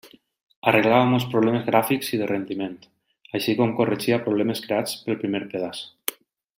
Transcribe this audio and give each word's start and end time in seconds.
Arreglava 0.69 1.09
molts 1.11 1.27
problemes 1.33 1.67
gràfics 1.67 2.09
i 2.17 2.19
de 2.21 2.29
rendiment, 2.31 2.73
així 3.41 3.55
com 3.63 3.77
corregia 3.81 4.21
problemes 4.27 4.67
creats 4.67 5.01
pel 5.05 5.21
primer 5.25 5.47
pedaç. 5.55 5.89